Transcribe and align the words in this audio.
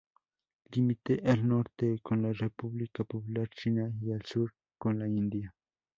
Limita 0.71 1.13
al 1.27 1.47
norte 1.47 1.99
con 2.01 2.23
la 2.23 2.33
República 2.33 3.03
Popular 3.03 3.47
China 3.49 3.93
y 4.01 4.11
al 4.11 4.25
sur 4.25 4.51
con 4.79 4.97
la 4.97 5.07
India. 5.07 5.53